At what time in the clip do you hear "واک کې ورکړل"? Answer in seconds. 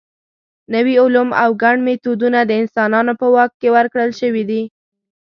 3.33-4.09